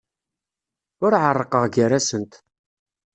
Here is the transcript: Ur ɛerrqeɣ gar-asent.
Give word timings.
Ur 1.03 1.13
ɛerrqeɣ 1.23 1.63
gar-asent. 1.73 2.33